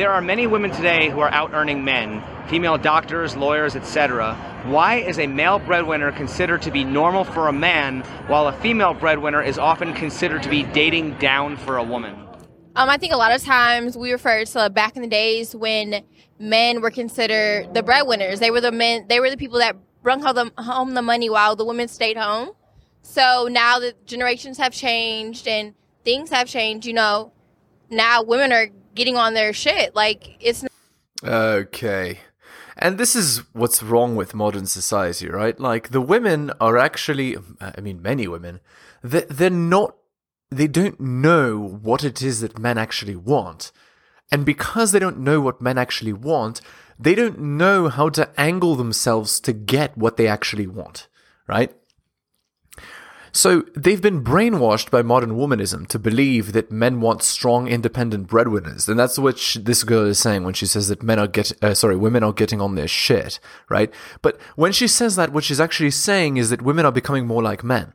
[0.00, 4.34] there are many women today who are out earning men, female doctors, lawyers, etc.
[4.64, 8.94] Why is a male breadwinner considered to be normal for a man, while a female
[8.94, 12.14] breadwinner is often considered to be dating down for a woman?
[12.76, 16.02] Um, I think a lot of times we refer to back in the days when
[16.38, 18.40] men were considered the breadwinners.
[18.40, 19.04] They were the men.
[19.06, 22.52] They were the people that the, home the money while the women stayed home.
[23.02, 25.74] So now the generations have changed and
[26.06, 26.86] things have changed.
[26.86, 27.32] You know,
[27.90, 29.94] now women are getting on their shit.
[29.94, 30.64] Like it's.
[31.22, 32.20] Okay.
[32.76, 35.58] And this is what's wrong with modern society, right?
[35.60, 38.60] Like the women are actually, I mean, many women,
[39.02, 39.96] they're, they're not,
[40.50, 43.70] they don't know what it is that men actually want.
[44.32, 46.62] And because they don't know what men actually want,
[46.98, 51.08] they don't know how to angle themselves to get what they actually want,
[51.46, 51.74] right?
[53.32, 58.88] So they've been brainwashed by modern womanism to believe that men want strong, independent breadwinners,
[58.88, 61.74] and that's what this girl is saying when she says that men are get, uh,
[61.74, 63.92] sorry, women are getting on their shit, right?
[64.22, 67.42] But when she says that, what she's actually saying is that women are becoming more
[67.42, 67.92] like men,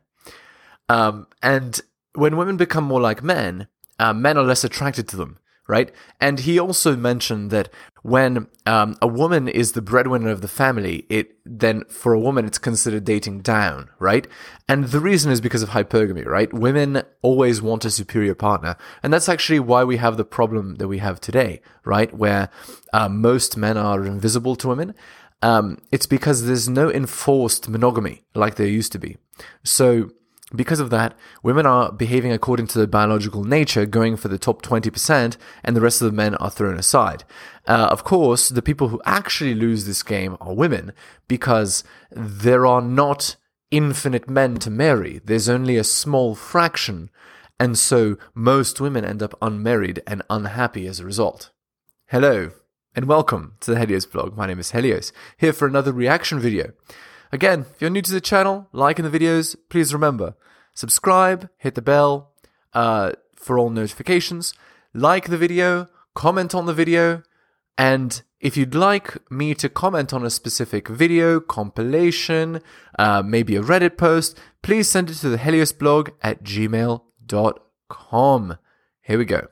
[0.89, 1.81] um, and
[2.13, 3.67] when women become more like men,
[3.99, 5.91] uh, men are less attracted to them right?
[6.21, 7.69] And he also mentioned that
[8.03, 12.45] when um, a woman is the breadwinner of the family, it then for a woman
[12.45, 14.27] it's considered dating down, right?
[14.69, 16.53] And the reason is because of hypergamy, right?
[16.53, 20.87] Women always want a superior partner, and that's actually why we have the problem that
[20.87, 22.13] we have today, right?
[22.15, 22.49] Where
[22.93, 24.93] uh, most men are invisible to women.
[25.41, 29.17] Um, it's because there's no enforced monogamy like there used to be.
[29.63, 30.11] So
[30.57, 34.61] because of that, women are behaving according to their biological nature, going for the top
[34.61, 37.23] 20%, and the rest of the men are thrown aside.
[37.67, 40.93] Uh, of course, the people who actually lose this game are women,
[41.27, 43.35] because there are not
[43.71, 45.21] infinite men to marry.
[45.23, 47.09] There's only a small fraction,
[47.59, 51.51] and so most women end up unmarried and unhappy as a result.
[52.07, 52.51] Hello,
[52.95, 54.37] and welcome to the Helios blog.
[54.37, 56.73] My name is Helios, here for another reaction video.
[57.31, 60.35] Again, if you're new to the channel, liking the videos, please remember,
[60.75, 62.31] subscribe, hit the bell
[62.73, 64.53] uh, for all notifications,
[64.93, 67.23] like the video, comment on the video,
[67.77, 72.61] and if you'd like me to comment on a specific video, compilation,
[72.99, 76.99] uh, maybe a Reddit post, please send it to the Helios blog at gmail.com.
[79.01, 79.47] Here we go.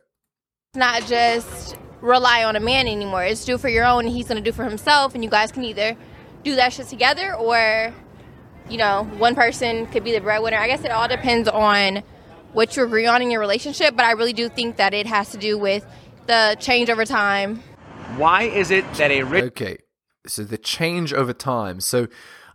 [0.73, 3.23] It's not just rely on a man anymore.
[3.23, 5.63] It's do for your own, he's going to do for himself, and you guys can
[5.63, 5.97] either
[6.44, 7.94] do that shit together or
[8.69, 10.57] you know one person could be the breadwinner.
[10.57, 12.03] I guess it all depends on
[12.53, 15.31] what you agree on in your relationship but i really do think that it has
[15.31, 15.84] to do with
[16.28, 17.62] the change over time.
[18.16, 19.78] Why is it that a rich okay
[20.28, 21.79] so the change over time.
[21.79, 22.07] So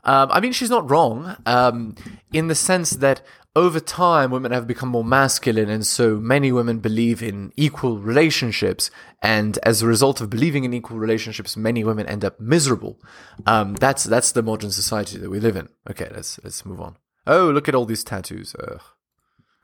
[0.05, 1.95] um, I mean, she's not wrong um,
[2.33, 3.21] in the sense that
[3.59, 8.89] over time, women have become more masculine, and so many women believe in equal relationships.
[9.21, 13.01] And as a result of believing in equal relationships, many women end up miserable.
[13.47, 15.69] Um, that's that's the modern society that we live in.
[15.91, 16.99] Okay, let's let's move on.
[17.27, 18.55] Oh, look at all these tattoos.
[18.61, 18.81] Ugh.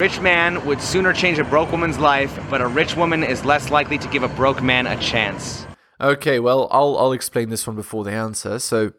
[0.00, 3.70] Rich man would sooner change a broke woman's life, but a rich woman is less
[3.70, 5.66] likely to give a broke man a chance.
[6.00, 8.58] Okay, well, I'll I'll explain this one before the answer.
[8.58, 8.92] So,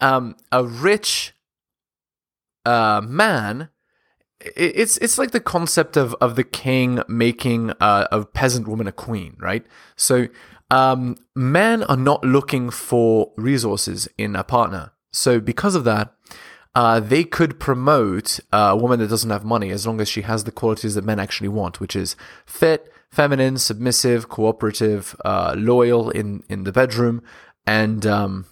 [0.00, 1.36] um, a rich
[2.64, 3.68] uh, man
[4.56, 8.92] it's it's like the concept of of the king making uh, a peasant woman a
[8.92, 9.64] queen, right?
[9.96, 10.28] So
[10.70, 14.92] um, men are not looking for resources in a partner.
[15.12, 16.12] So because of that,
[16.74, 20.44] uh, they could promote a woman that doesn't have money as long as she has
[20.44, 26.42] the qualities that men actually want, which is fit, feminine, submissive, cooperative, uh, loyal in
[26.48, 27.22] in the bedroom,
[27.66, 28.46] and um,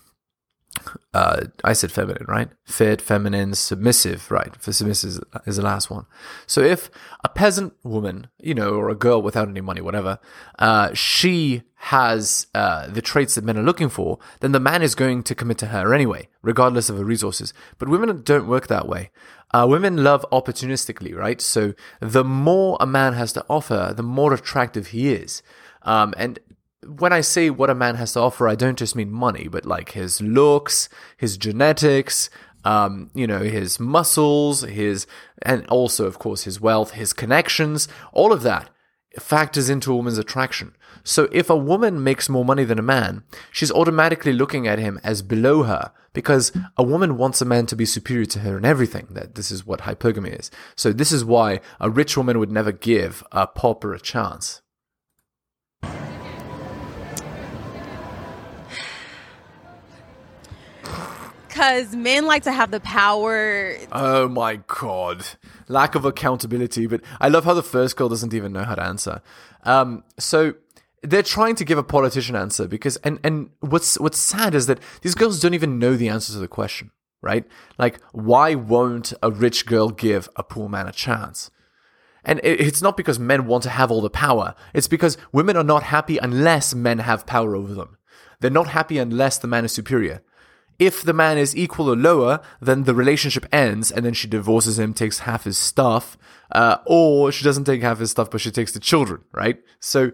[1.15, 2.49] uh, I said feminine, right?
[2.65, 4.55] Fit, feminine, submissive, right?
[4.57, 6.07] For submissive is, the last one.
[6.47, 6.91] So if
[7.23, 10.19] a peasant woman, you know, or a girl without any money, whatever,
[10.59, 14.95] uh, she has uh, the traits that men are looking for, then the man is
[14.95, 17.53] going to commit to her anyway, regardless of her resources.
[17.79, 19.11] But women don't work that way.
[19.53, 21.41] Uh, women love opportunistically, right?
[21.41, 25.43] So the more a man has to offer, the more attractive he is.
[25.83, 26.39] Um, and
[26.87, 29.67] when I say what a man has to offer, I don't just mean money, but
[29.67, 32.29] like his looks, his genetics,
[32.65, 35.07] um, you know, his muscles, his,
[35.43, 38.71] and also, of course, his wealth, his connections, all of that
[39.19, 40.75] factors into a woman's attraction.
[41.05, 45.01] So if a woman makes more money than a man, she's automatically looking at him
[45.03, 48.65] as below her because a woman wants a man to be superior to her in
[48.65, 49.09] everything.
[49.11, 50.51] That this is what hypergamy is.
[50.77, 54.62] So this is why a rich woman would never give a pauper a chance.
[61.53, 63.77] Because men like to have the power.
[63.93, 65.25] Oh my god,
[65.69, 66.87] lack of accountability.
[66.87, 69.21] But I love how the first girl doesn't even know how to answer.
[69.65, 70.55] Um, so
[71.03, 74.81] they're trying to give a politician answer because and and what's what's sad is that
[75.03, 76.91] these girls don't even know the answer to the question,
[77.21, 77.45] right?
[77.79, 81.51] Like why won't a rich girl give a poor man a chance?
[82.25, 84.55] And it's not because men want to have all the power.
[84.73, 87.99] It's because women are not happy unless men have power over them.
[88.39, 90.23] They're not happy unless the man is superior.
[90.79, 94.79] If the man is equal or lower, then the relationship ends and then she divorces
[94.79, 96.17] him, takes half his stuff,
[96.53, 99.63] uh, or she doesn't take half his stuff, but she takes the children, right?
[99.81, 100.13] So,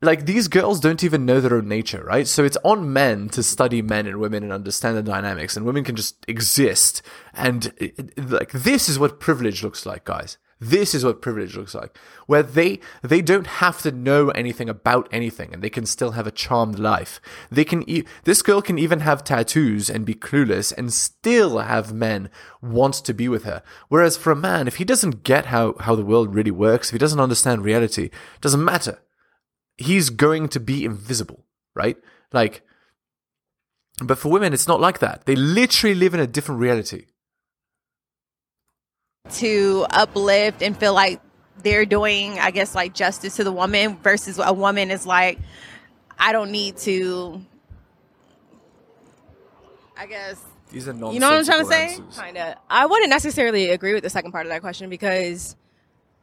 [0.00, 2.26] like, these girls don't even know their own nature, right?
[2.26, 5.84] So it's on men to study men and women and understand the dynamics, and women
[5.84, 7.02] can just exist.
[7.34, 7.72] And,
[8.16, 10.38] like, this is what privilege looks like, guys.
[10.64, 11.98] This is what privilege looks like,
[12.28, 16.24] where they they don't have to know anything about anything, and they can still have
[16.24, 17.20] a charmed life.
[17.50, 17.82] They can.
[17.90, 22.30] E- this girl can even have tattoos and be clueless, and still have men
[22.60, 23.64] want to be with her.
[23.88, 26.92] Whereas for a man, if he doesn't get how how the world really works, if
[26.92, 29.00] he doesn't understand reality, it doesn't matter.
[29.76, 31.44] He's going to be invisible,
[31.74, 31.96] right?
[32.32, 32.62] Like,
[34.00, 35.26] but for women, it's not like that.
[35.26, 37.06] They literally live in a different reality.
[39.30, 41.20] To uplift and feel like
[41.62, 45.38] they're doing, I guess, like justice to the woman versus a woman is like,
[46.18, 47.40] I don't need to.
[49.96, 51.98] I guess These are You know what I'm trying to say?
[52.16, 52.56] Kind of.
[52.68, 55.54] I wouldn't necessarily agree with the second part of that question because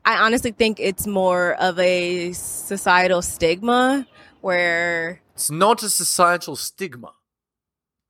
[0.04, 4.06] I honestly think it's more of a societal stigma
[4.42, 7.14] where It's not a societal stigma.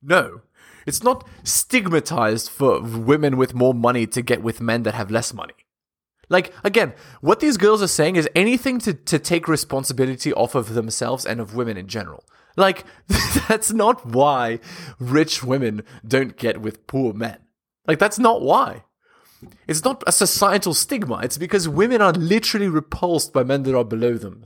[0.02, 0.40] No.
[0.86, 5.32] It's not stigmatized for women with more money to get with men that have less
[5.34, 5.54] money.
[6.28, 10.74] Like, again, what these girls are saying is anything to, to take responsibility off of
[10.74, 12.24] themselves and of women in general.
[12.56, 12.84] Like,
[13.48, 14.60] that's not why
[14.98, 17.38] rich women don't get with poor men.
[17.86, 18.84] Like, that's not why.
[19.66, 21.20] It's not a societal stigma.
[21.22, 24.44] It's because women are literally repulsed by men that are below them,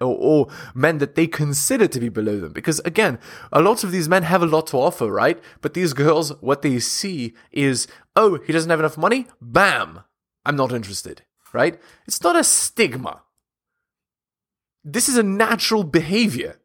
[0.00, 2.52] or, or men that they consider to be below them.
[2.52, 3.18] Because again,
[3.52, 5.40] a lot of these men have a lot to offer, right?
[5.60, 7.86] But these girls, what they see is,
[8.16, 9.26] oh, he doesn't have enough money?
[9.40, 10.00] Bam!
[10.44, 11.22] I'm not interested,
[11.52, 11.80] right?
[12.06, 13.22] It's not a stigma.
[14.84, 16.58] This is a natural behavior.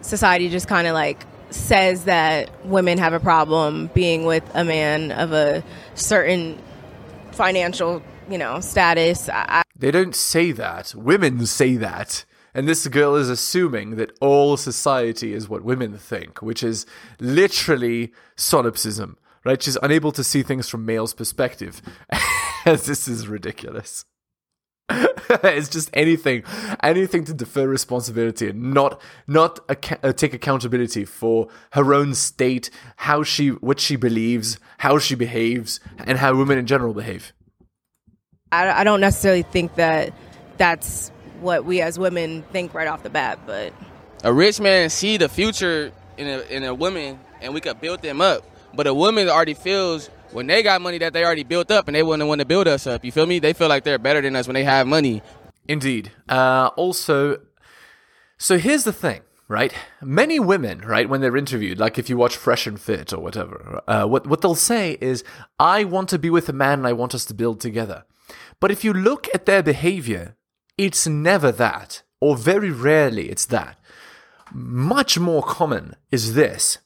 [0.00, 5.12] society just kind of like says that women have a problem being with a man
[5.12, 5.62] of a
[5.94, 6.58] certain
[7.32, 9.28] financial, you know, status.
[9.28, 10.94] I, They don't say that.
[10.94, 12.24] Women say that.
[12.54, 16.86] And this girl is assuming that all society is what women think, which is
[17.20, 19.62] literally solipsism, right?
[19.62, 21.80] She's unable to see things from male's perspective.
[22.64, 24.04] this is ridiculous.
[24.90, 26.42] it's just anything,
[26.82, 32.70] anything to defer responsibility and not not acca- uh, take accountability for her own state,
[32.96, 37.32] how she, what she believes, how she behaves, and how women in general behave.
[38.50, 40.14] I, I don't necessarily think that
[40.56, 41.10] that's
[41.40, 43.72] what we as women think right off the bat, but
[44.24, 48.02] a rich man see the future in a in a woman and we could build
[48.02, 48.44] them up.
[48.74, 51.94] But a woman already feels when they got money that they already built up and
[51.94, 53.04] they wouldn't want to build us up.
[53.04, 53.38] You feel me?
[53.38, 55.22] They feel like they're better than us when they have money.
[55.66, 56.12] Indeed.
[56.28, 57.38] Uh, also,
[58.38, 59.72] so here's the thing, right?
[60.00, 63.82] Many women, right, when they're interviewed, like if you watch Fresh and Fit or whatever,
[63.86, 65.24] uh, what what they'll say is,
[65.58, 68.04] "I want to be with a man and I want us to build together."
[68.60, 70.36] But if you look at their behavior,
[70.76, 73.78] it's never that, or very rarely it's that.
[74.52, 76.78] Much more common is this.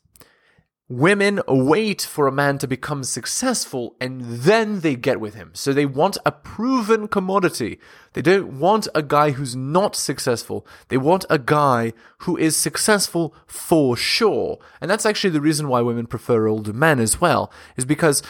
[0.89, 5.51] Women wait for a man to become successful and then they get with him.
[5.55, 7.79] So they want a proven commodity.
[8.13, 10.67] They don't want a guy who's not successful.
[10.89, 14.59] They want a guy who is successful for sure.
[14.81, 18.23] And that's actually the reason why women prefer older men as well, is because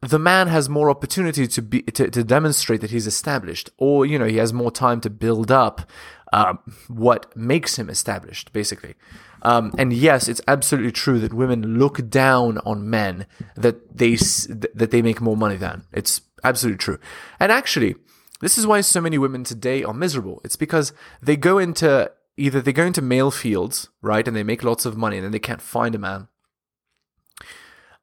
[0.00, 4.18] the man has more opportunity to be to, to demonstrate that he's established, or you
[4.18, 5.90] know, he has more time to build up
[6.32, 6.58] um,
[6.88, 8.94] what makes him established, basically.
[9.42, 13.26] Um, and yes, it's absolutely true that women look down on men
[13.56, 15.84] that they that they make more money than.
[15.92, 16.98] It's absolutely true.
[17.38, 17.96] And actually,
[18.40, 20.40] this is why so many women today are miserable.
[20.44, 24.62] It's because they go into either they go into male fields, right, and they make
[24.62, 26.28] lots of money, and then they can't find a man.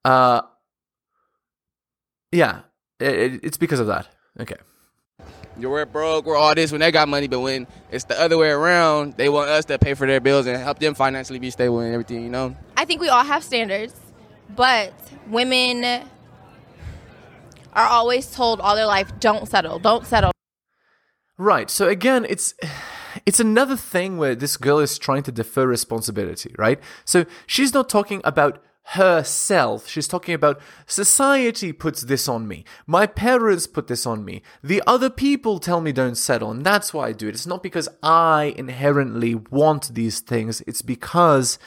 [0.05, 0.41] Uh,
[2.31, 2.61] yeah,
[2.99, 4.09] it, it's because of that.
[4.39, 4.55] Okay.
[5.57, 8.38] You're we're broke, we're all this when they got money, but when it's the other
[8.38, 11.51] way around, they want us to pay for their bills and help them financially be
[11.51, 12.55] stable and everything, you know?
[12.75, 13.93] I think we all have standards,
[14.55, 14.93] but
[15.27, 15.83] women
[17.74, 20.31] are always told all their life, don't settle, don't settle.
[21.38, 21.69] Right.
[21.69, 22.53] So again, it's
[23.25, 26.79] it's another thing where this girl is trying to defer responsibility, right?
[27.05, 29.87] So she's not talking about herself.
[29.87, 32.65] She's talking about society puts this on me.
[32.85, 34.41] My parents put this on me.
[34.61, 37.35] The other people tell me don't settle, and that's why I do it.
[37.35, 40.61] It's not because I inherently want these things.
[40.67, 41.57] It's because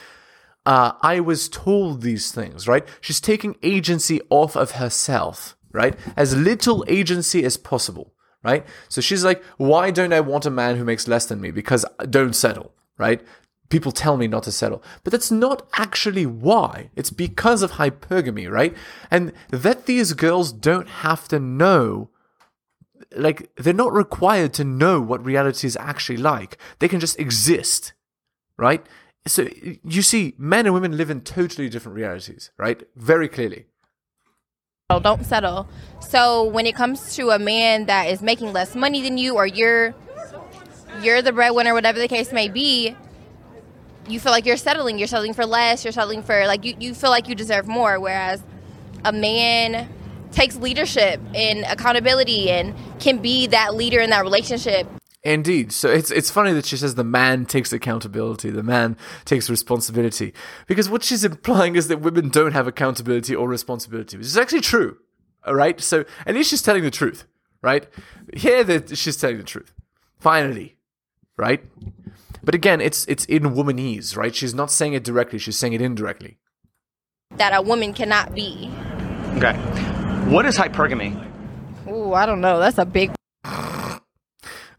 [0.65, 2.87] uh, I was told these things, right?
[3.01, 5.97] She's taking agency off of herself, right?
[6.15, 8.65] As little agency as possible, right?
[8.89, 11.51] So she's like, why don't I want a man who makes less than me?
[11.51, 13.21] Because I don't settle, right?
[13.69, 14.81] People tell me not to settle.
[15.03, 16.89] But that's not actually why.
[16.95, 18.75] It's because of hypergamy, right?
[19.11, 22.09] And that these girls don't have to know
[23.15, 26.57] like they're not required to know what reality is actually like.
[26.79, 27.93] They can just exist,
[28.57, 28.85] right?
[29.25, 29.47] So
[29.83, 32.81] you see, men and women live in totally different realities, right?
[32.95, 33.65] Very clearly.
[34.89, 35.67] Oh, don't settle.
[35.99, 39.45] So when it comes to a man that is making less money than you, or
[39.45, 39.93] you're
[41.01, 42.95] you're the breadwinner, whatever the case may be,
[44.09, 44.97] you feel like you're settling.
[44.97, 45.83] You're settling for less.
[45.83, 47.99] You're settling for like you, you feel like you deserve more.
[47.99, 48.43] Whereas
[49.03, 49.89] a man
[50.31, 54.87] takes leadership and accountability and can be that leader in that relationship
[55.27, 55.73] Indeed.
[55.73, 58.95] So it's it's funny that she says the man takes accountability, the man
[59.25, 60.33] takes responsibility,
[60.67, 64.61] because what she's implying is that women don't have accountability or responsibility, which is actually
[64.61, 64.97] true.
[65.45, 65.81] All right.
[65.81, 67.25] So at least she's telling the truth,
[67.61, 67.87] right?
[68.35, 69.73] Here that she's telling the truth.
[70.17, 70.77] Finally,
[71.35, 71.61] right?
[72.43, 74.33] But again, it's it's in womanese, right?
[74.35, 76.37] She's not saying it directly; she's saying it indirectly.
[77.37, 78.69] that a woman cannot be.
[79.37, 79.53] Okay.
[80.31, 81.11] What is hypergamy?
[81.89, 82.59] Ooh, I don't know.
[82.59, 83.11] That's a big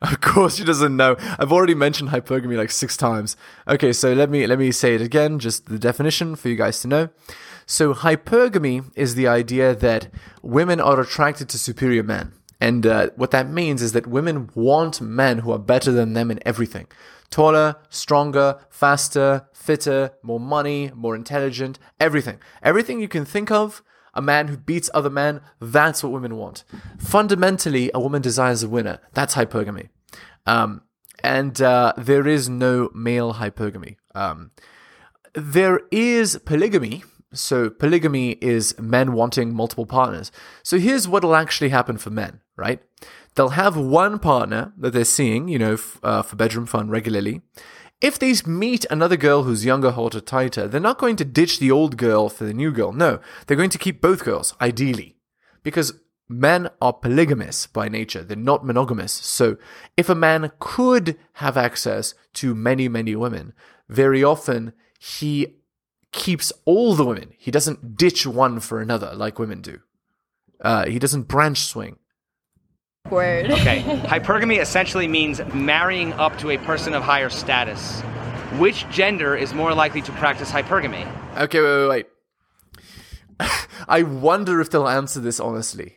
[0.00, 1.17] Of course, she doesn't know.
[1.41, 3.37] I've already mentioned hypergamy like six times.
[3.67, 6.81] Okay, so let me let me say it again, just the definition for you guys
[6.83, 7.09] to know.
[7.67, 10.09] So hypergamy is the idea that
[10.43, 15.00] women are attracted to superior men, and uh, what that means is that women want
[15.00, 16.87] men who are better than them in everything:
[17.30, 23.82] taller, stronger, faster, fitter, more money, more intelligent, everything, everything you can think of
[24.18, 26.64] a man who beats other men, that's what women want.
[26.99, 28.99] Fundamentally, a woman desires a winner.
[29.14, 29.90] That's hypergamy.
[30.44, 30.82] Um,
[31.23, 33.97] and uh, there is no male hypergamy.
[34.14, 34.50] Um,
[35.35, 37.04] there is polygamy.
[37.32, 40.32] So, polygamy is men wanting multiple partners.
[40.62, 42.80] So, here's what will actually happen for men, right?
[43.38, 47.40] They'll have one partner that they're seeing, you know, f- uh, for bedroom fun regularly.
[48.00, 51.71] If they meet another girl who's younger, hotter, tighter, they're not going to ditch the
[51.71, 52.90] old girl for the new girl.
[52.90, 55.18] No, they're going to keep both girls, ideally.
[55.62, 59.12] Because men are polygamous by nature, they're not monogamous.
[59.12, 59.57] So
[59.97, 63.52] if a man could have access to many, many women,
[63.88, 65.59] very often he
[66.11, 67.35] keeps all the women.
[67.38, 69.78] He doesn't ditch one for another like women do.
[70.61, 71.99] Uh, he doesn't branch swing.
[73.11, 73.50] Word.
[73.50, 73.83] Okay.
[74.05, 78.00] Hypergamy essentially means marrying up to a person of higher status.
[78.59, 81.07] Which gender is more likely to practice hypergamy?
[81.37, 82.07] Okay, wait, wait, wait.
[83.88, 85.97] I wonder if they'll answer this honestly,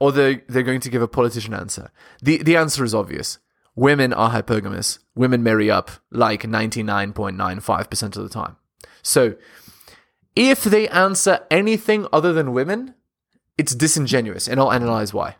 [0.00, 1.90] or they're they're going to give a politician answer.
[2.20, 3.38] the The answer is obvious.
[3.74, 4.98] Women are hypergamous.
[5.14, 8.56] Women marry up like ninety nine point nine five percent of the time.
[9.02, 9.36] So,
[10.36, 12.94] if they answer anything other than women,
[13.56, 15.36] it's disingenuous, and I'll analyze why.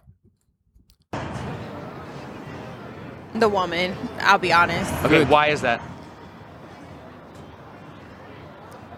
[3.35, 4.93] The woman, I'll be honest.
[5.05, 5.83] Okay, why is that?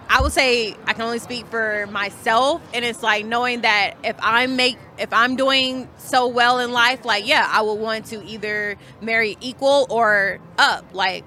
[0.08, 4.16] I would say I can only speak for myself, and it's like knowing that if
[4.20, 8.24] I'm make if I'm doing so well in life, like yeah, I would want to
[8.24, 10.84] either marry equal or up.
[10.94, 11.24] Like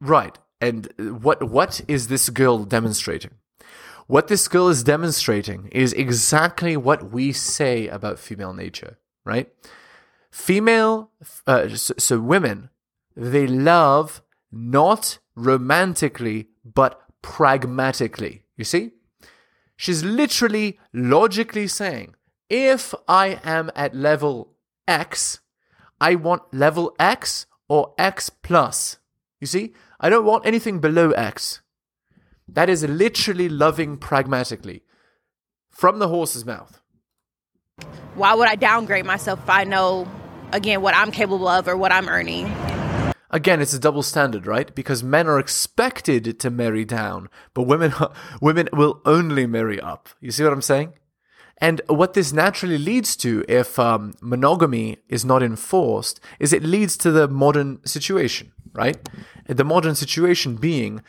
[0.00, 0.38] Right.
[0.60, 0.88] And
[1.20, 3.32] what what is this girl demonstrating?
[4.06, 9.48] What this girl is demonstrating is exactly what we say about female nature, right?
[10.34, 11.12] Female,
[11.46, 12.68] uh, so, so women,
[13.16, 18.42] they love not romantically, but pragmatically.
[18.56, 18.90] You see?
[19.76, 22.16] She's literally logically saying,
[22.50, 24.50] if I am at level
[24.88, 25.38] X,
[26.00, 28.98] I want level X or X plus.
[29.40, 29.72] You see?
[30.00, 31.62] I don't want anything below X.
[32.48, 34.82] That is literally loving pragmatically
[35.70, 36.80] from the horse's mouth.
[38.16, 40.08] why would I downgrade myself if I know
[40.52, 42.46] again what I'm capable of or what I'm earning?
[43.30, 44.72] Again, it's a double standard, right?
[44.74, 47.92] Because men are expected to marry down, but women
[48.40, 50.08] women will only marry up.
[50.20, 50.94] You see what I'm saying?
[51.58, 56.96] And what this naturally leads to, if um, monogamy is not enforced, is it leads
[56.98, 58.96] to the modern situation, right?
[59.46, 61.02] The modern situation being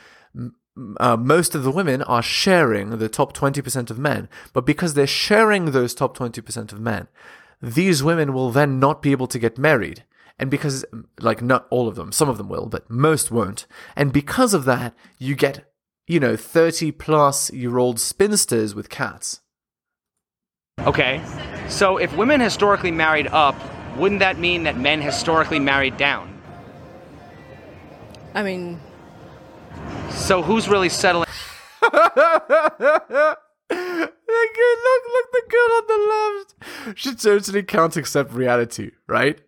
[0.99, 5.07] uh, most of the women are sharing the top 20% of men, but because they're
[5.07, 7.07] sharing those top 20% of men,
[7.61, 10.03] these women will then not be able to get married.
[10.37, 10.83] And because,
[11.19, 13.65] like, not all of them, some of them will, but most won't.
[13.95, 15.65] And because of that, you get
[16.07, 19.41] you know, 30 plus year old spinsters with cats.
[20.79, 21.21] Okay.
[21.67, 23.55] So if women historically married up,
[23.97, 26.31] wouldn't that mean that men historically married down?
[28.33, 28.79] I mean,
[30.09, 31.29] So who's really settling?
[33.69, 34.11] look,
[35.13, 36.53] look, the girl on the
[36.85, 36.99] left.
[36.99, 39.39] She totally can't accept reality, right?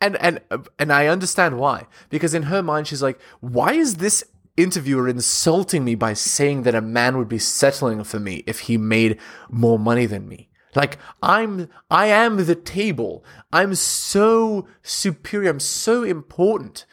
[0.00, 0.40] And and
[0.78, 1.86] and I understand why.
[2.08, 4.24] Because in her mind, she's like, why is this
[4.56, 8.76] interviewer insulting me by saying that a man would be settling for me if he
[8.76, 9.18] made
[9.50, 10.48] more money than me?
[10.74, 13.24] Like I'm, I am the table.
[13.52, 15.50] I'm so superior.
[15.50, 16.86] I'm so important.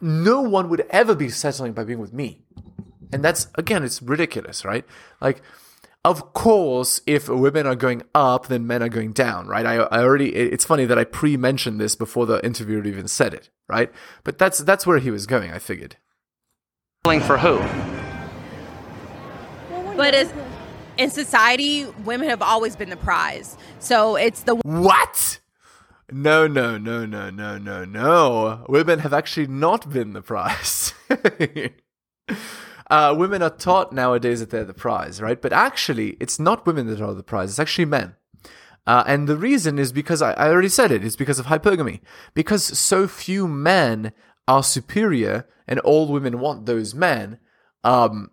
[0.00, 2.42] No one would ever be settling by being with me.
[3.12, 4.84] And that's again, it's ridiculous, right?
[5.20, 5.42] Like,
[6.04, 9.66] of course, if women are going up, then men are going down, right?
[9.66, 13.50] I, I already, it's funny that I pre-mentioned this before the interviewer even said it,
[13.68, 13.92] right?
[14.24, 15.50] But that's that's where he was going.
[15.50, 15.96] I figured.
[17.04, 17.58] for who?
[19.96, 20.32] But as,
[20.96, 23.56] in society, women have always been the prize.
[23.80, 25.40] So it's the What?
[26.10, 28.64] No, no, no, no, no, no, no.
[28.68, 30.94] Women have actually not been the prize.
[32.90, 35.40] uh, women are taught nowadays that they're the prize, right?
[35.40, 38.16] But actually, it's not women that are the prize, it's actually men.
[38.86, 42.00] Uh, and the reason is because I, I already said it, it's because of hypergamy.
[42.32, 44.12] Because so few men
[44.46, 47.38] are superior and all women want those men,
[47.84, 48.30] um,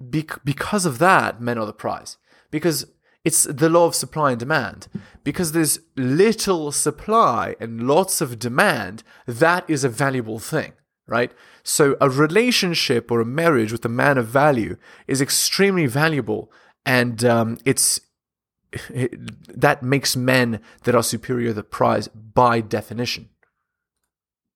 [0.00, 2.16] bec- because of that, men are the prize.
[2.50, 2.86] Because
[3.24, 4.88] it's the law of supply and demand.
[5.22, 10.72] Because there's little supply and lots of demand, that is a valuable thing,
[11.06, 11.32] right?
[11.62, 16.50] So a relationship or a marriage with a man of value is extremely valuable,
[16.84, 18.00] and um, it's
[18.72, 19.18] it,
[19.60, 23.28] that makes men that are superior the prize by definition.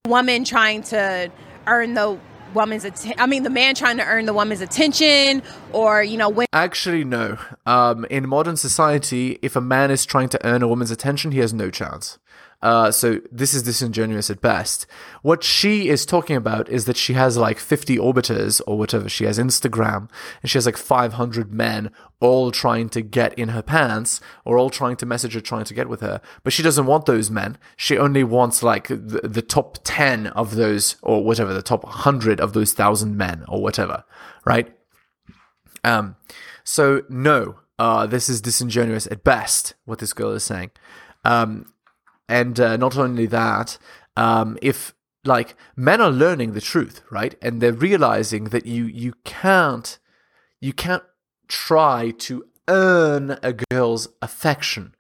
[0.07, 1.31] woman trying to
[1.67, 2.19] earn the
[2.55, 3.21] woman's attention.
[3.21, 5.43] I mean, the man trying to earn the woman's attention,
[5.73, 7.39] or you know, when Actually, no.
[7.67, 11.39] Um, in modern society, if a man is trying to earn a woman's attention, he
[11.39, 12.19] has no chance.
[12.63, 14.87] Uh, so this is disingenuous at best.
[15.23, 19.09] What she is talking about is that she has like 50 orbiters or whatever.
[19.09, 20.11] She has Instagram
[20.43, 24.69] and she has like 500 men all trying to get in her pants or all
[24.69, 26.21] trying to message her, trying to get with her.
[26.43, 27.57] But she doesn't want those men.
[27.77, 32.41] She only wants like the, the top 10 of those or whatever, the top 100
[32.41, 34.05] of those thousand men or whatever,
[34.45, 34.77] right?
[35.83, 36.17] Um,
[36.63, 39.73] so no, uh, this is disingenuous at best.
[39.87, 40.73] What this girl is saying,
[41.25, 41.73] um,
[42.31, 43.77] and uh, not only that,
[44.17, 49.15] um, if like men are learning the truth, right, and they're realizing that you you
[49.25, 49.99] can't
[50.61, 51.03] you can't
[51.49, 54.95] try to earn a girl's affection.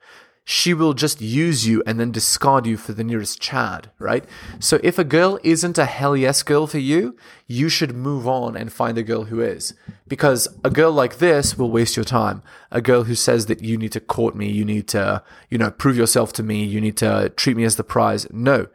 [0.53, 4.25] She will just use you and then discard you for the nearest Chad, right?
[4.59, 8.57] So if a girl isn't a hell yes girl for you, you should move on
[8.57, 9.75] and find a girl who is.
[10.09, 12.43] Because a girl like this will waste your time.
[12.73, 15.71] A girl who says that you need to court me, you need to, you know,
[15.71, 18.27] prove yourself to me, you need to treat me as the prize.
[18.33, 18.67] No.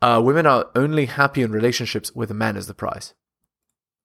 [0.00, 3.12] Uh, women are only happy in relationships with a man as the prize.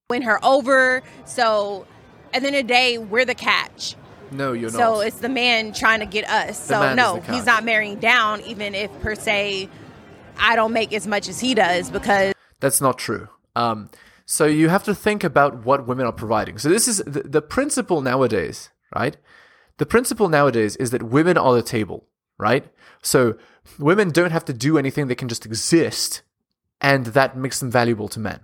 [0.10, 1.04] win her over.
[1.26, 1.86] So
[2.34, 3.96] at the end of the day, we're the catch.
[4.32, 4.96] No, you're So not.
[4.96, 6.60] So it's the man trying to get us.
[6.68, 9.70] The So no, he's not marrying down, even if per se
[10.40, 13.28] I don't make as much as he does because That's not true.
[13.56, 13.90] Um,
[14.26, 16.58] so you have to think about what women are providing.
[16.60, 19.18] So this is the, the principle nowadays, right?
[19.78, 22.06] The principle nowadays is that women are the table,
[22.38, 22.68] right?
[23.02, 23.38] So
[23.80, 26.22] women don't have to do anything; they can just exist,
[26.80, 28.42] and that makes them valuable to men.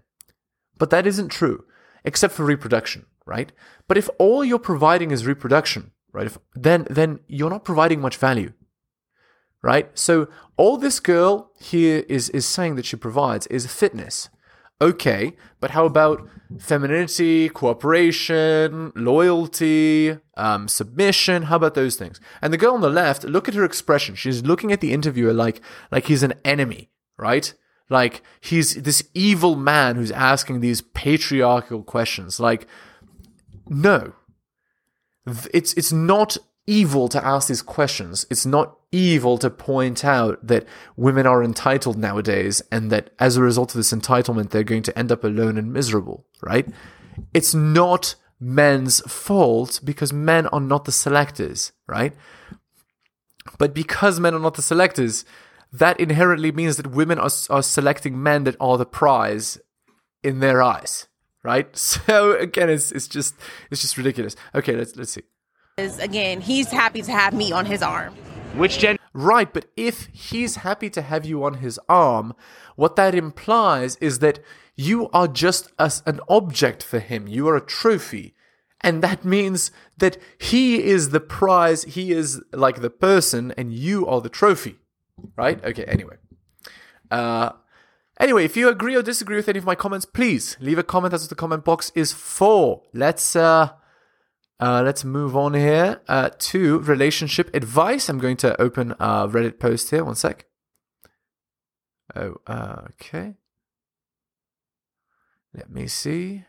[0.78, 1.66] But that isn't true,
[2.04, 3.52] except for reproduction, right?
[3.88, 6.28] But if all you're providing is reproduction, right?
[6.28, 8.54] If, then then you're not providing much value
[9.66, 9.90] right?
[9.98, 14.30] So all this girl here is is saying that she provides is fitness.
[14.80, 16.28] Okay, but how about
[16.60, 21.44] femininity, cooperation, loyalty, um, submission?
[21.44, 22.20] How about those things?
[22.42, 24.16] And the girl on the left, look at her expression.
[24.16, 25.62] She's looking at the interviewer like
[25.92, 27.52] like he's an enemy, right?
[27.90, 32.40] Like he's this evil man who's asking these patriarchal questions.
[32.40, 32.68] Like,
[33.68, 34.14] no,
[35.54, 38.26] it's it's not evil to ask these questions.
[38.30, 43.44] It's not evil to point out that women are entitled nowadays and that as a
[43.44, 46.68] result of this entitlement they're going to end up alone and miserable, right?
[47.34, 52.14] It's not men's fault because men are not the selectors, right?
[53.58, 55.24] But because men are not the selectors,
[55.72, 59.60] that inherently means that women are, are selecting men that are the prize
[60.24, 61.08] in their eyes,
[61.46, 61.68] right?
[61.78, 63.36] So again, it's it's just
[63.72, 64.36] it's just ridiculous.
[64.54, 65.24] Okay, let's let's see.
[65.78, 68.14] again, he's happy to have me on his arm.
[68.56, 72.34] Which gender Right, but if he's happy to have you on his arm,
[72.76, 74.40] what that implies is that
[74.76, 77.26] you are just as an object for him.
[77.26, 78.36] You are a trophy.
[78.82, 84.06] And that means that he is the prize, he is like the person, and you
[84.06, 84.80] are the trophy.
[85.38, 85.64] Right?
[85.64, 86.18] Okay, anyway.
[87.10, 87.52] Uh,
[88.20, 91.12] anyway, if you agree or disagree with any of my comments, please leave a comment.
[91.12, 92.84] That's what the comment box is for.
[92.94, 93.70] Let's uh,
[94.60, 98.08] uh, let's move on here uh, to relationship advice.
[98.08, 100.04] I'm going to open a Reddit post here.
[100.04, 100.46] One sec.
[102.16, 103.36] Oh, uh, okay.
[105.54, 106.46] Let me see.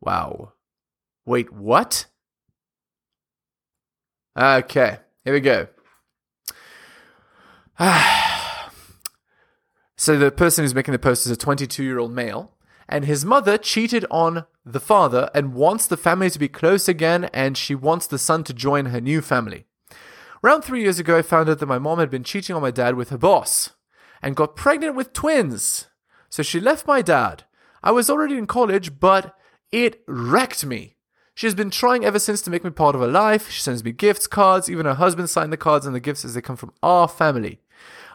[0.00, 0.52] Wow.
[1.24, 2.06] Wait, what?
[4.36, 5.68] Okay, here we go.
[10.04, 12.52] so the person who's making the post is a 22 year old male
[12.88, 17.24] and his mother cheated on the father and wants the family to be close again,
[17.32, 19.64] and she wants the son to join her new family.
[20.42, 22.70] Around three years ago, I found out that my mom had been cheating on my
[22.70, 23.70] dad with her boss
[24.20, 25.86] and got pregnant with twins.
[26.28, 27.44] So she left my dad.
[27.82, 29.34] I was already in college, but
[29.72, 30.96] it wrecked me.
[31.34, 33.50] She has been trying ever since to make me part of her life.
[33.50, 36.34] She sends me gifts, cards, even her husband signed the cards and the gifts as
[36.34, 37.60] they come from our family.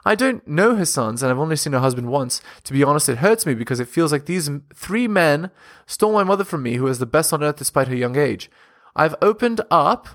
[0.10, 2.42] I don't know her sons, and I've only seen her husband once.
[2.64, 5.52] To be honest, it hurts me because it feels like these three men
[5.86, 8.50] stole my mother from me, who is the best on earth despite her young age.
[8.96, 10.08] I've opened up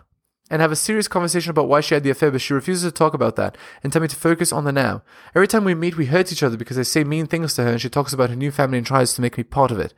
[0.50, 2.90] and have a serious conversation about why she had the affair, but she refuses to
[2.90, 5.04] talk about that and tell me to focus on the now.
[5.32, 7.70] Every time we meet, we hurt each other because I say mean things to her
[7.70, 9.94] and she talks about her new family and tries to make me part of it.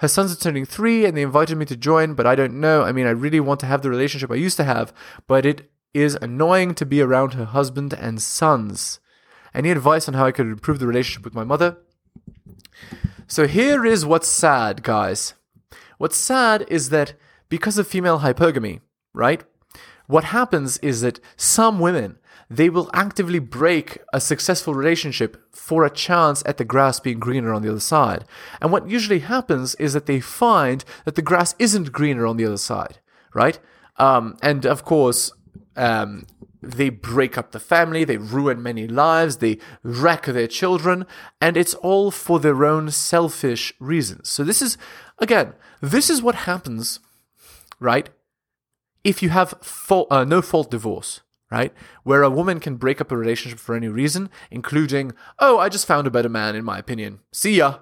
[0.00, 2.82] Her sons are turning three and they invited me to join, but I don't know.
[2.82, 4.92] I mean, I really want to have the relationship I used to have,
[5.26, 9.00] but it is annoying to be around her husband and sons.
[9.54, 11.78] Any advice on how I could improve the relationship with my mother?
[13.26, 15.34] So here is what's sad, guys.
[15.98, 17.14] What's sad is that
[17.48, 18.80] because of female hypergamy,
[19.12, 19.44] right?
[20.06, 22.18] What happens is that some women
[22.50, 27.52] they will actively break a successful relationship for a chance at the grass being greener
[27.52, 28.24] on the other side.
[28.60, 32.46] And what usually happens is that they find that the grass isn't greener on the
[32.46, 33.00] other side,
[33.34, 33.58] right?
[33.96, 35.30] Um, and of course,
[35.76, 36.26] um,
[36.62, 41.06] they break up the family, they ruin many lives, they wreck their children,
[41.40, 44.28] and it's all for their own selfish reasons.
[44.28, 44.76] So, this is,
[45.18, 47.00] again, this is what happens,
[47.78, 48.10] right?
[49.04, 51.72] If you have fault, uh, no fault divorce, right?
[52.02, 55.86] Where a woman can break up a relationship for any reason, including, oh, I just
[55.86, 57.20] found a better man, in my opinion.
[57.32, 57.78] See ya.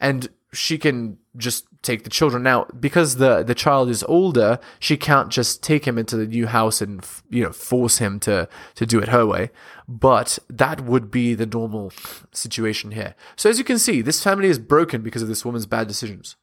[0.00, 2.42] And she can just take the children.
[2.42, 6.46] Now because the the child is older she can't just take him into the new
[6.46, 9.50] house and you know force him to to do it her way.
[9.88, 11.92] But that would be the normal
[12.32, 13.14] situation here.
[13.36, 16.36] So as you can see this family is broken because of this woman's bad decisions.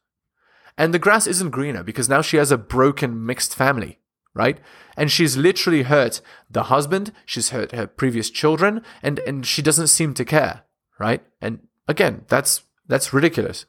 [0.76, 3.98] And the grass isn't greener because now she has a broken mixed family
[4.34, 4.60] right?
[4.96, 6.20] And she's literally hurt
[6.50, 10.62] the husband she's hurt her previous children and and she doesn't seem to care
[10.98, 11.22] right?
[11.40, 13.66] And again that's that's ridiculous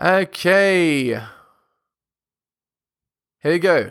[0.00, 1.06] Okay.
[3.42, 3.90] Here we go.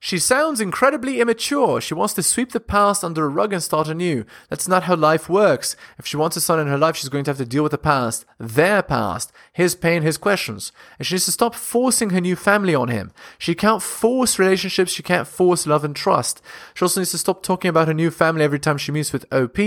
[0.00, 1.80] She sounds incredibly immature.
[1.80, 4.24] She wants to sweep the past under a rug and start anew.
[4.48, 5.74] That's not how life works.
[5.98, 7.72] If she wants a son in her life, she's going to have to deal with
[7.72, 10.70] the past, their past, his pain, his questions.
[10.98, 13.10] And she needs to stop forcing her new family on him.
[13.38, 16.40] She can't force relationships, she can't force love and trust.
[16.74, 19.26] She also needs to stop talking about her new family every time she meets with
[19.32, 19.58] OP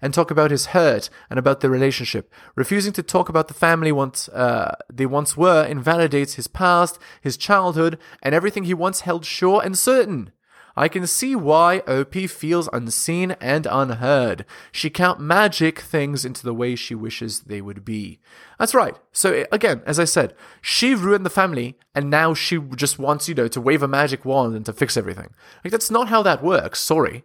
[0.00, 2.32] and talk about his hurt and about the relationship.
[2.54, 7.36] Refusing to talk about the family once uh, they once were invalidates his past, his
[7.36, 10.32] childhood, and everything he once held sure and certain.
[10.76, 14.44] I can see why OP feels unseen and unheard.
[14.72, 18.20] She can't magic things into the way she wishes they would be.
[18.58, 18.96] That's right.
[19.12, 23.34] So again, as I said, she ruined the family and now she just wants, you
[23.34, 25.34] know, to wave a magic wand and to fix everything.
[25.64, 26.80] Like that's not how that works.
[26.80, 27.24] Sorry.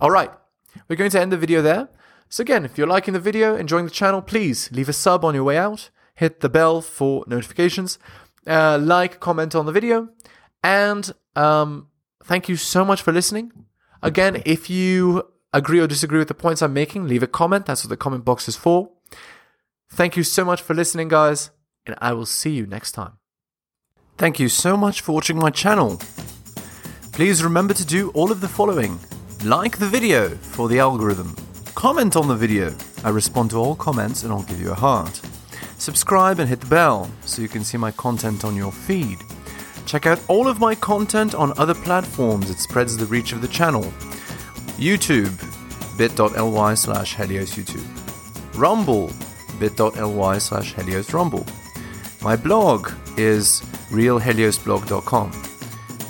[0.00, 0.30] All right.
[0.88, 1.88] We're going to end the video there.
[2.28, 5.34] So again, if you're liking the video, enjoying the channel, please leave a sub on
[5.34, 5.90] your way out.
[6.16, 7.98] Hit the bell for notifications.
[8.46, 10.08] Uh, like, comment on the video.
[10.62, 11.88] And um,
[12.24, 13.52] thank you so much for listening.
[14.02, 17.66] Again, if you agree or disagree with the points I'm making, leave a comment.
[17.66, 18.90] That's what the comment box is for.
[19.90, 21.50] Thank you so much for listening, guys,
[21.86, 23.12] and I will see you next time.
[24.18, 26.00] Thank you so much for watching my channel.
[27.12, 28.98] Please remember to do all of the following
[29.44, 31.36] like the video for the algorithm,
[31.74, 32.74] comment on the video.
[33.04, 35.20] I respond to all comments and I'll give you a heart.
[35.78, 39.18] Subscribe and hit the bell so you can see my content on your feed.
[39.86, 43.48] Check out all of my content on other platforms, it spreads the reach of the
[43.48, 43.84] channel.
[44.76, 45.32] YouTube,
[45.96, 48.58] bit.ly slash Helios YouTube.
[48.58, 49.12] Rumble,
[49.60, 51.46] bit.ly slash Helios Rumble.
[52.20, 55.30] My blog is realheliosblog.com.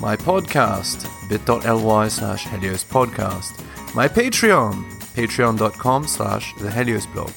[0.01, 3.63] my podcast, bit.ly slash Helios podcast,
[3.93, 7.31] my Patreon, patreon.com slash the Helios blog.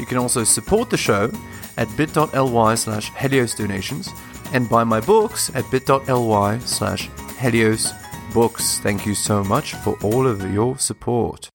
[0.00, 1.30] You can also support the show
[1.76, 4.10] at bit.ly slash Helios donations
[4.52, 7.92] and buy my books at bit.ly slash Helios
[8.32, 8.80] books.
[8.80, 11.44] Thank you so much for all of your support.